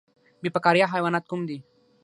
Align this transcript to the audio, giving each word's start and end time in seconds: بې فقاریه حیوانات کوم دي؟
بې 0.41 0.49
فقاریه 0.55 0.91
حیوانات 0.93 1.25
کوم 1.29 1.41
دي؟ 1.49 1.57